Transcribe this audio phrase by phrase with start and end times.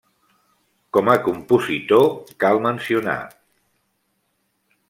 [0.97, 2.09] Com a compositor
[2.45, 3.21] cal mencionar.